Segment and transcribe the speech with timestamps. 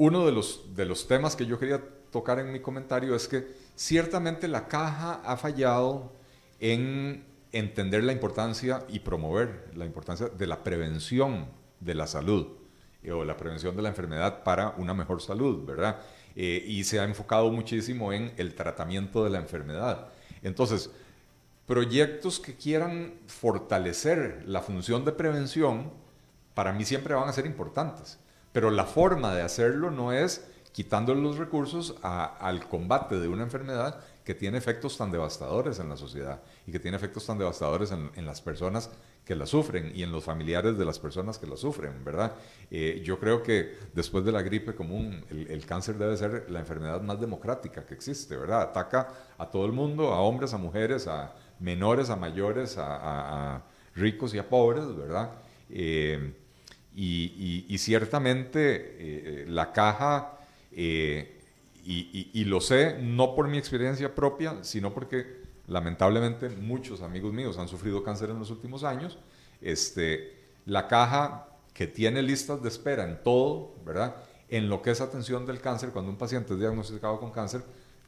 [0.00, 3.46] uno de los, de los temas que yo quería tocar en mi comentario es que
[3.74, 6.14] ciertamente la caja ha fallado
[6.58, 11.48] en entender la importancia y promover la importancia de la prevención
[11.80, 12.46] de la salud
[13.02, 16.00] eh, o la prevención de la enfermedad para una mejor salud, ¿verdad?
[16.34, 20.08] Eh, y se ha enfocado muchísimo en el tratamiento de la enfermedad.
[20.42, 20.90] Entonces,
[21.66, 25.92] proyectos que quieran fortalecer la función de prevención,
[26.54, 28.18] para mí siempre van a ser importantes,
[28.52, 34.00] pero la forma de hacerlo no es quitándole los recursos al combate de una enfermedad
[34.24, 38.26] que tiene efectos tan devastadores en la sociedad y que tiene efectos tan devastadores en,
[38.26, 38.90] las personas
[39.24, 42.34] que la sufren y en los familiares de las personas que la sufren, ¿verdad?
[42.70, 47.00] Eh, yo creo que después de la gripe común, el, cáncer debe ser la enfermedad
[47.00, 48.62] más democrática que existe, ¿verdad?
[48.62, 49.08] Ataca
[49.38, 53.62] a todo el mundo, a hombres, a mujeres, a menores, a mayores, a,
[53.94, 55.32] ricos y a pobres, ¿verdad?
[55.68, 56.34] Eh,
[56.94, 60.38] y, ciertamente eh, la caja
[61.84, 67.68] y, lo sé no por mi experiencia propia, sino porque lamentablemente muchos amigos míos han
[67.68, 69.18] sufrido cáncer en los últimos años.
[69.60, 74.16] Este, la caja que tiene listas de espera en todo, ¿verdad?
[74.48, 77.62] En lo que es atención del cáncer, cuando un paciente es diagnosticado con cáncer,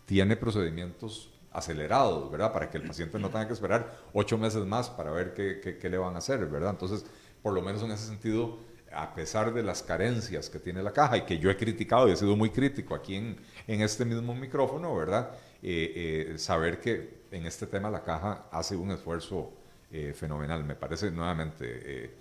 [0.06, 2.53] tiene procedimientos acelerados, ¿verdad?
[2.53, 5.88] Para que el paciente no tenga que esperar ocho meses más para ver qué, qué
[5.88, 6.70] le van a hacer, ¿verdad?
[6.70, 7.05] Entonces,
[7.42, 8.58] por lo menos en ese sentido,
[8.94, 12.12] a pesar de las carencias que tiene la caja y que yo he criticado y
[12.12, 15.30] he sido muy crítico aquí en, en este mismo micrófono, ¿verdad?
[15.62, 19.52] Eh, eh, saber que en este tema la caja hace un esfuerzo
[19.92, 20.64] eh, fenomenal.
[20.64, 22.20] Me parece nuevamente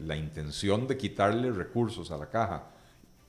[0.00, 2.70] la intención de quitarle recursos a la caja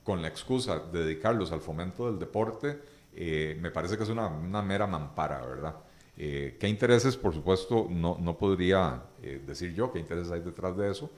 [0.02, 2.80] con la excusa de dedicarlos al fomento del deporte,
[3.12, 5.74] me parece que es una, una mera mampara, ¿verdad?
[6.16, 9.02] ¿Qué intereses, por supuesto, no, no podría
[9.46, 11.10] decir yo qué intereses hay detrás de eso?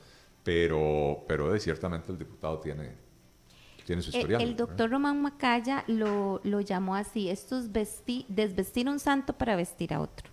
[0.43, 2.91] Pero, pero ciertamente el diputado tiene,
[3.87, 4.43] tiene su eh, historial.
[4.43, 9.95] El, doctor Román Macaya lo, lo, llamó así, esto es desvestir un santo para vestir
[9.95, 10.31] a otro.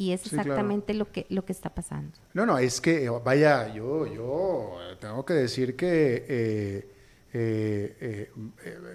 [0.00, 2.16] Y es exactamente lo, que, lo que está pasando.
[2.32, 6.92] No, no, es que, vaya, yo, yo tengo que decir que, eh,
[7.32, 8.30] eh,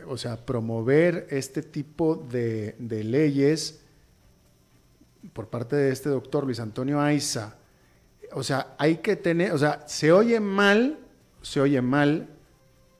[0.07, 3.83] o sea, promover este tipo de, de leyes
[5.33, 7.57] por parte de este doctor Luis Antonio Aiza,
[8.35, 10.99] o sea, hay que tener, o sea, se oye mal,
[11.41, 12.29] se oye mal,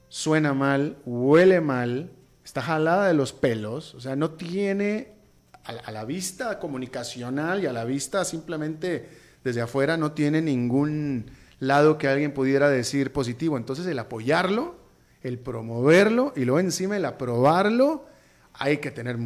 [0.08, 2.10] suena mal, huele mal,
[2.44, 5.14] está jalada de los pelos, o sea, no tiene
[5.64, 9.08] a, la vista comunicacional y a la vista simplemente
[9.42, 13.56] desde afuera no tiene ningún lado que alguien pudiera decir positivo.
[13.56, 14.76] Entonces el apoyarlo,
[15.22, 18.06] el promoverlo y luego encima el aprobarlo,
[18.54, 19.16] hay que tener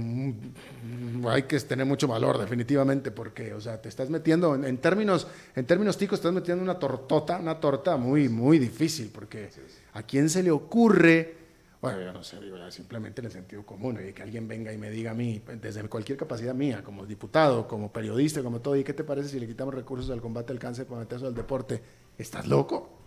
[1.28, 5.66] hay que tener mucho valor definitivamente porque o sea te estás metiendo en, términos en
[5.66, 9.50] términos ticos estás metiendo una tortota una torta muy muy difícil porque
[9.93, 11.37] a quién se le ocurre
[11.81, 14.78] bueno yo no sé digo simplemente en el sentido común y que alguien venga y
[14.78, 18.84] me diga a mí desde cualquier capacidad mía como diputado como periodista como todo y
[18.84, 21.83] qué te parece si le quitamos recursos al combate al cáncer para meterse al deporte
[22.16, 22.99] estás loco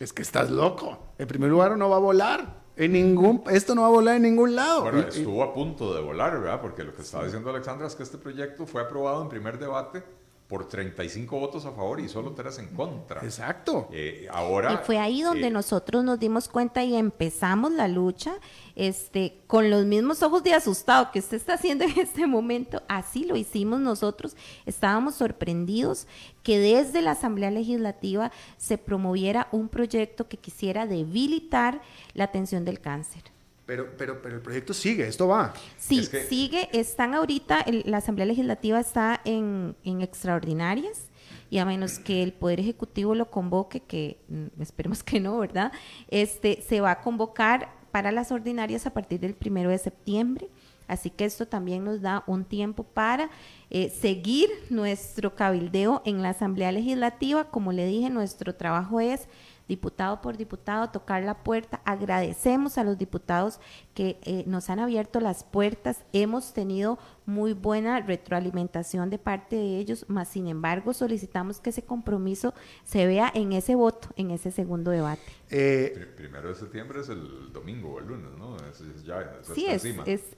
[0.00, 0.98] es que estás loco.
[1.18, 4.22] En primer lugar no va a volar en ningún, esto no va a volar en
[4.22, 4.82] ningún lado.
[4.82, 6.62] Bueno, estuvo a punto de volar, ¿verdad?
[6.62, 10.02] Porque lo que estaba diciendo Alexandra es que este proyecto fue aprobado en primer debate
[10.50, 13.22] por 35 votos a favor y solo 3 en contra.
[13.22, 13.88] Exacto.
[13.92, 18.34] Eh, ahora, y fue ahí donde eh, nosotros nos dimos cuenta y empezamos la lucha
[18.74, 22.82] este, con los mismos ojos de asustado que usted está haciendo en este momento.
[22.88, 24.36] Así lo hicimos nosotros.
[24.66, 26.08] Estábamos sorprendidos
[26.42, 31.80] que desde la Asamblea Legislativa se promoviera un proyecto que quisiera debilitar
[32.12, 33.22] la atención del cáncer.
[33.70, 35.54] Pero, pero, pero el proyecto sigue, esto va.
[35.78, 41.08] Sí, sigue, están ahorita, la Asamblea Legislativa está en, extraordinarias
[41.50, 45.70] y a menos que el Poder Ejecutivo lo convoque, que mm, esperemos que no, ¿verdad?
[46.08, 50.48] Este, se va a convocar para las ordinarias a partir del primero de septiembre.
[50.88, 53.30] Así que esto también nos da un tiempo para
[53.70, 57.44] eh, seguir nuestro cabildeo en la Asamblea Legislativa.
[57.44, 59.28] Como le dije, nuestro trabajo es
[59.70, 61.80] diputado por diputado, tocar la puerta.
[61.84, 63.60] Agradecemos a los diputados
[63.94, 66.04] que eh, nos han abierto las puertas.
[66.12, 66.98] Hemos tenido
[67.30, 72.52] muy buena retroalimentación de parte de ellos, más sin embargo solicitamos que ese compromiso
[72.84, 75.22] se vea en ese voto, en ese segundo debate.
[75.50, 78.56] Eh, primero de septiembre es el domingo o el lunes, ¿no?
[79.04, 79.82] ya, sí, es,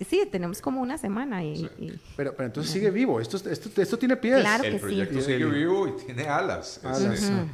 [0.06, 1.44] sí, tenemos como una semana.
[1.44, 1.68] Y,
[2.16, 4.40] Pero, pero entonces sigue vivo, esto, esto, esto tiene pies.
[4.40, 6.80] Claro el proyecto sigue vivo y tiene alas.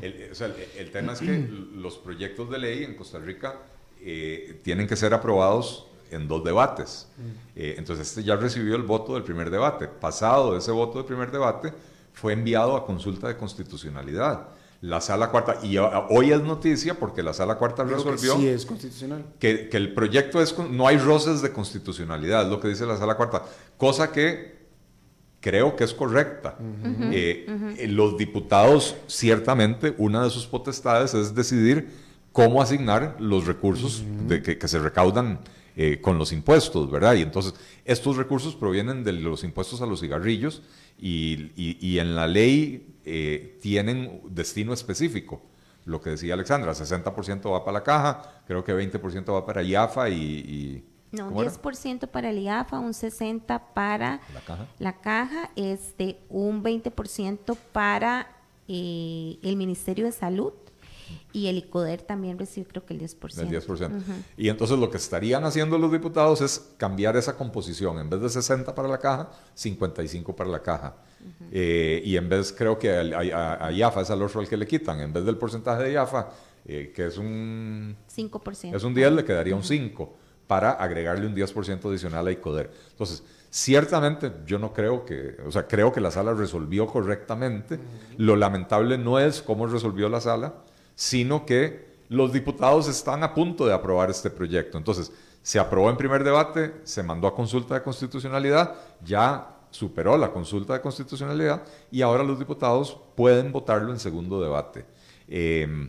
[0.02, 3.56] el, o sea, el, tema es que los proyectos de ley en Costa Rica
[4.00, 7.08] eh, tienen que ser aprobados en dos debates.
[7.54, 9.88] Eh, entonces, este ya recibió el voto del primer debate.
[9.88, 11.72] Pasado ese voto del primer debate,
[12.12, 14.48] fue enviado a consulta de constitucionalidad.
[14.80, 18.64] La sala cuarta, y hoy es noticia porque la sala cuarta resolvió que sí es
[18.64, 19.24] constitucional.
[19.40, 22.96] Que, que, el proyecto es, no hay roces de constitucionalidad, es lo que dice la
[22.96, 23.42] sala cuarta,
[23.76, 24.58] cosa que
[25.40, 26.56] creo que es correcta.
[27.12, 27.46] Eh,
[27.78, 31.90] eh, los diputados, ciertamente, una de sus potestades es decidir
[32.32, 35.40] cómo asignar los recursos de que, se recaudan
[35.78, 37.14] eh, con los impuestos, ¿verdad?
[37.14, 37.54] Y entonces,
[37.86, 40.60] estos recursos provienen de los impuestos a los cigarrillos
[40.98, 42.94] y, y en la ley
[43.62, 45.40] tienen destino específico.
[45.86, 50.10] Lo que decía Alexandra, 60% va para la caja, creo que 20% va para IAFA
[50.10, 54.20] y no, 10% para el IAFA, un 60% para
[54.78, 58.28] la caja, este, un 20% para
[58.68, 60.52] eh, el Ministerio de Salud
[61.32, 63.38] y el ICODER también recibe creo que el 10%.
[63.38, 64.02] El 10%.
[64.36, 67.98] Y entonces lo que estarían haciendo los diputados es cambiar esa composición.
[67.98, 70.96] En vez de 60 para la caja, 55 para la caja.
[71.50, 75.00] Eh, y en vez, creo que a, IAFA es al otro al que le quitan.
[75.00, 76.28] En vez del porcentaje de IAFA,
[76.64, 77.96] eh, que es un...
[78.14, 78.74] 5%.
[78.74, 80.16] Es un 10, le quedaría un 5
[80.46, 82.70] para agregarle un 10% adicional a ICODER.
[82.90, 87.78] Entonces, ciertamente yo no creo que, o sea, creo que la sala resolvió correctamente.
[88.16, 90.54] Lo lamentable no es cómo resolvió la sala,
[90.98, 94.76] sino que los diputados están a punto de aprobar este proyecto.
[94.78, 95.12] Entonces,
[95.44, 98.74] se aprobó en primer debate, se mandó a consulta de constitucionalidad,
[99.04, 101.62] ya superó la consulta de constitucionalidad
[101.92, 104.86] y ahora los diputados pueden votarlo en segundo debate.
[105.28, 105.88] Eh,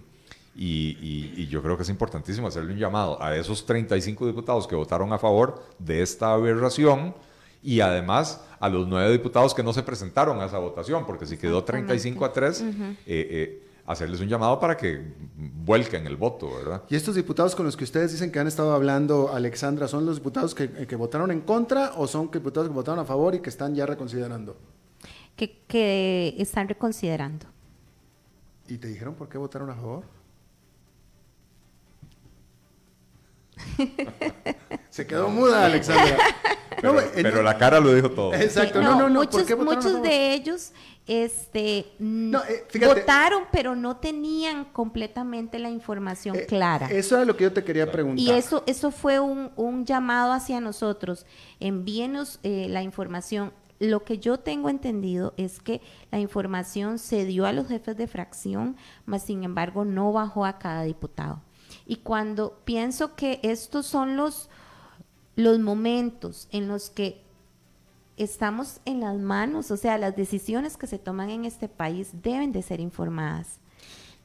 [0.55, 5.11] y, yo creo que es importantísimo hacerle un llamado a esos 35 diputados que votaron
[5.11, 7.15] a favor de esta aberración
[7.63, 11.35] y además a los nueve diputados que no se presentaron a esa votación, porque si
[11.35, 12.65] quedó 35 a 3, eh,
[13.07, 16.83] eh, hacerles un llamado para que vuelquen el voto, ¿verdad?
[16.89, 20.17] ¿Y estos diputados con los que ustedes dicen que han estado hablando, Alexandra, son los
[20.17, 23.49] diputados que, que votaron en contra o son diputados que votaron a favor y que
[23.49, 24.57] están ya reconsiderando?
[25.35, 27.47] Que, que están reconsiderando.
[28.67, 30.03] ¿Y te dijeron por qué votaron a favor?
[34.89, 36.17] Se quedó muda, Alexandra.
[36.81, 38.33] Pero, la cara lo dijo todo.
[38.33, 38.81] Exacto.
[38.81, 39.19] No, no, no.
[39.19, 40.71] Muchos, muchos de ellos
[41.09, 46.85] este, mm, eh, votaron, pero no tenían completamente la información eh, clara.
[46.91, 48.23] Eso era lo que yo te quería preguntar.
[48.23, 51.25] Y eso, eso fue un, llamado hacia nosotros.
[51.59, 53.53] Envíenos eh, la información.
[53.79, 55.81] Lo que yo tengo entendido es que
[56.11, 58.77] la información se dio a los jefes de fracción,
[59.07, 61.41] mas sin embargo no bajó a cada diputado.
[61.87, 64.51] Y cuando pienso que estos son los,
[65.39, 67.21] los momentos en los que
[68.17, 72.51] estamos en las manos, o sea, las decisiones que se toman en este país deben
[72.51, 73.59] de ser informadas.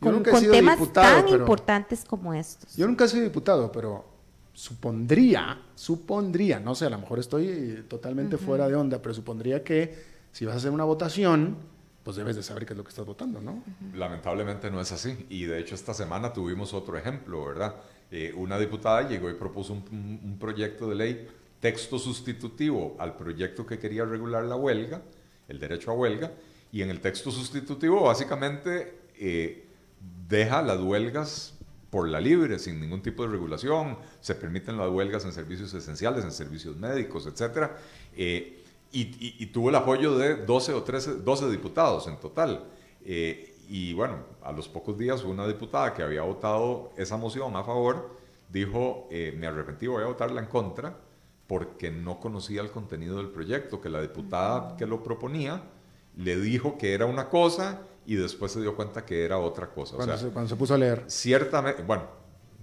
[0.00, 2.76] Con, temas tan importantes como estos.
[2.76, 4.04] Yo nunca he sido diputado, pero
[4.52, 9.94] supondría, supondría, no sé, a lo mejor estoy totalmente fuera de onda, pero supondría que
[10.32, 11.56] si vas a hacer una votación,
[12.02, 13.62] pues debes de saber qué es lo que estás votando, ¿no?
[13.94, 15.26] Lamentablemente no es así.
[15.30, 17.76] Y de hecho esta semana tuvimos otro ejemplo, ¿verdad?
[18.16, 21.28] Eh, una diputada llegó y propuso un, proyecto de ley,
[21.58, 25.02] texto sustitutivo al proyecto que quería regular la huelga,
[25.48, 26.30] el derecho a huelga,
[26.70, 29.64] y en el texto sustitutivo básicamente eh,
[30.28, 31.54] deja las huelgas
[31.90, 36.22] por la libre, sin ningún tipo de regulación, se permiten las huelgas en servicios esenciales,
[36.22, 37.72] en servicios médicos, etc.
[38.16, 38.62] Eh,
[38.92, 42.64] y, tuvo el apoyo de 12 o 13, 12 diputados en total.
[43.68, 48.16] Y bueno, a los pocos días una diputada que había votado esa moción a favor
[48.50, 50.96] dijo, eh, me arrepentí, voy a votarla en contra
[51.46, 55.62] porque no conocía el contenido del proyecto, que la diputada que lo proponía
[56.16, 59.96] le dijo que era una cosa y después se dio cuenta que era otra cosa.
[59.96, 61.04] Cuando, se, cuando se puso a leer.
[61.06, 62.04] Ciertamente, bueno,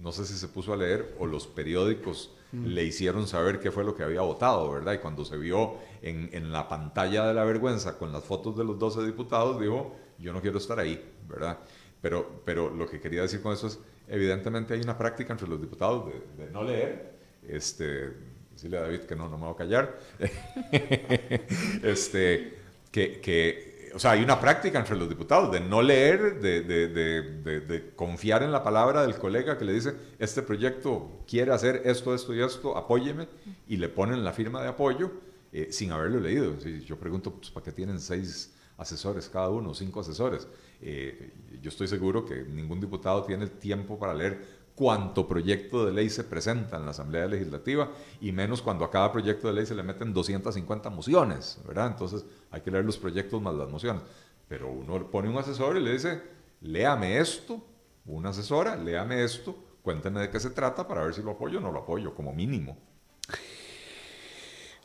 [0.00, 3.82] no sé si se puso a leer o los periódicos le hicieron saber qué fue
[3.82, 4.92] lo que había votado, ¿verdad?
[4.92, 8.64] Y cuando se vio en, en, la pantalla de la vergüenza con las fotos de
[8.64, 11.58] los 12 diputados, dijo, yo no quiero estar ahí, ¿verdad?
[12.02, 13.78] Pero, pero lo que quería decir con eso es,
[14.08, 17.12] evidentemente hay una práctica entre los diputados de, no leer,
[17.48, 18.12] este,
[18.50, 19.98] decirle a David que no, no me voy a callar,
[21.82, 22.58] este,
[22.90, 28.42] que, que o sea, hay una práctica entre los diputados de no leer, de, confiar
[28.42, 32.42] en la palabra del colega que le dice, este proyecto quiere hacer esto, esto y
[32.42, 33.28] esto, apóyeme,
[33.68, 35.12] y le ponen la firma de apoyo
[35.52, 36.58] eh, sin haberlo leído.
[36.58, 40.48] yo pregunto, pues, ¿para qué tienen seis asesores cada uno, cinco asesores?
[40.80, 45.92] Eh, yo estoy seguro que ningún diputado tiene el tiempo para leer cuánto proyecto de
[45.92, 49.66] ley se presenta en la Asamblea Legislativa y menos cuando a cada proyecto de ley
[49.66, 51.88] se le meten 250 mociones, ¿verdad?
[51.88, 54.02] Entonces hay que leer los proyectos más las mociones.
[54.48, 56.22] Pero uno pone un asesor y le dice,
[56.60, 57.64] léame esto,
[58.06, 61.60] una asesora, léame esto, cuénteme de qué se trata para ver si lo apoyo o
[61.60, 62.76] no lo apoyo, como mínimo.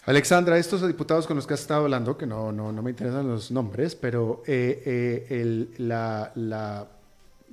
[0.06, 3.28] Alexandra, estos diputados con los que has estado hablando, que no, no, no me interesan
[3.28, 6.88] los nombres, pero eh, eh, la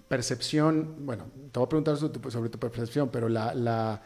[0.08, 4.02] percepción, bueno, te voy a preguntar sobre tu, percepción, pero la,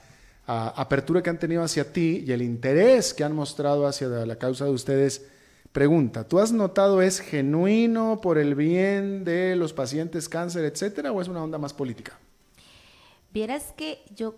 [0.47, 4.65] apertura que han tenido hacia ti y el interés que han mostrado hacia la causa
[4.65, 5.27] de ustedes.
[5.73, 11.21] Pregunta, ¿tú has notado es genuino por el bien de los pacientes cáncer, etcétera, o
[11.21, 12.19] es una onda más política?
[13.31, 14.37] Vieras que yo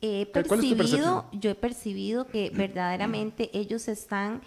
[0.00, 4.42] he percibido, yo he percibido que verdaderamente ellos están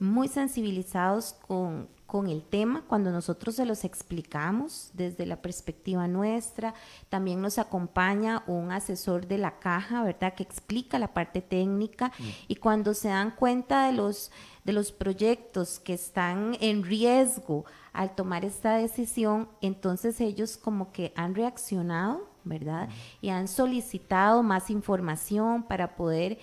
[0.00, 6.72] muy sensibilizados con, con el tema cuando nosotros se los explicamos desde la perspectiva nuestra.
[7.10, 10.32] También nos acompaña un asesor de la caja, ¿verdad?
[10.32, 12.22] Que explica la parte técnica mm.
[12.48, 14.30] y cuando se dan cuenta de los,
[14.64, 21.12] de los proyectos que están en riesgo al tomar esta decisión, entonces ellos como que
[21.14, 22.88] han reaccionado, ¿verdad?
[22.88, 22.92] Mm.
[23.20, 26.38] Y han solicitado más información para poder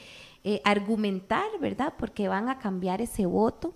[0.47, 1.95] eh, argumentar, ¿verdad?
[1.97, 3.73] Porque van a cambiar ese voto.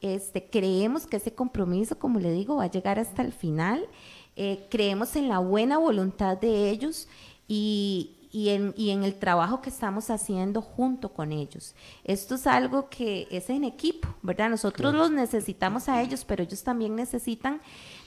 [0.00, 3.86] Este, creemos que ese compromiso, como le digo, va a llegar hasta el final.
[4.34, 7.06] Eh, creemos en la buena voluntad de ellos
[7.46, 11.74] y, y, en, y, en, el trabajo que estamos haciendo junto con ellos.
[12.02, 14.48] Esto es algo que es en equipo, ¿verdad?
[14.48, 17.60] Nosotros los necesitamos a ellos, pero ellos también necesitan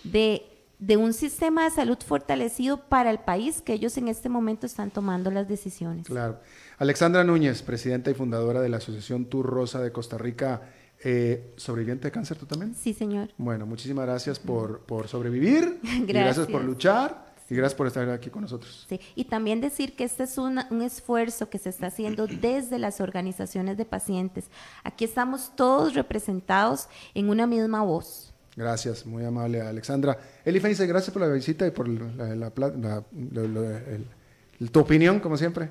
[0.04, 4.66] de de un sistema de salud fortalecido para el país que ellos en este momento
[4.66, 6.08] están tomando las decisiones.
[6.08, 6.40] Claro.
[6.80, 10.62] Alexandra Núñez, presidenta y fundadora de la Asociación Tour Rosa de Costa Rica,
[11.04, 12.74] eh, ¿sobreviviente de cáncer tú también?
[12.74, 13.30] Sí, señor.
[13.38, 15.80] Bueno, muchísimas gracias por, por sobrevivir.
[15.84, 16.08] gracias.
[16.08, 17.30] Y gracias por luchar.
[17.50, 18.86] Y gracias por estar aquí con nosotros.
[18.88, 23.02] Sí, y también decir que este es un esfuerzo que se está haciendo desde las
[23.02, 24.46] organizaciones de pacientes.
[24.86, 28.34] Aquí estamos todos representados en una misma voz.
[28.56, 30.18] Gracias, muy amable Alexandra.
[30.46, 33.04] Eli Feinze, gracias por la visita y por la,
[34.72, 35.70] tu opinión, como siempre.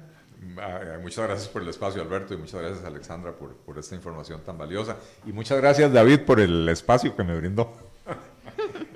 [0.59, 4.41] Ah, muchas gracias por el espacio, Alberto, y muchas gracias, Alexandra, por, por esta información
[4.45, 4.97] tan valiosa.
[5.27, 7.73] Y muchas gracias, David, por el espacio que me brindó.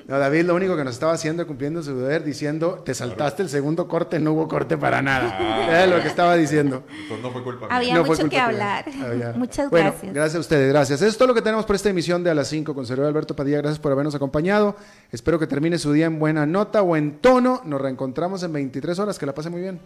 [0.09, 3.49] No, David lo único que nos estaba haciendo cumpliendo su deber diciendo, te saltaste el
[3.49, 5.39] segundo corte, no hubo corte para nada.
[5.39, 5.67] Ah.
[5.71, 6.83] Era lo que estaba diciendo.
[6.91, 7.77] Entonces no fue culpa mía.
[7.77, 8.85] Había mucho que hablar.
[9.37, 10.13] Muchas gracias.
[10.13, 11.01] Gracias a ustedes, gracias.
[11.01, 13.07] Eso es todo lo que tenemos por esta emisión de A las 5 con Sergio
[13.07, 13.59] Alberto Padilla.
[13.59, 14.77] Gracias por habernos acompañado.
[15.13, 17.63] Espero que termine su día en buena nota o en tono.
[17.65, 19.19] Nos reencontramos en 23 horas.
[19.19, 19.81] Que la pase muy bien.